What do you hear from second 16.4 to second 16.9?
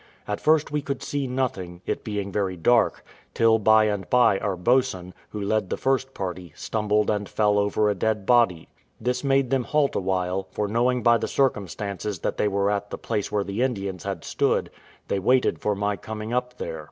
there.